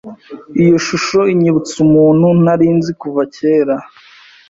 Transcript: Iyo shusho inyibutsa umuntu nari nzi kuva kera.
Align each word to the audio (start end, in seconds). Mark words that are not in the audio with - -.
Iyo 0.63 0.75
shusho 0.85 1.19
inyibutsa 1.33 1.75
umuntu 1.85 2.27
nari 2.43 2.67
nzi 2.77 2.91
kuva 3.01 3.21
kera. 3.35 3.75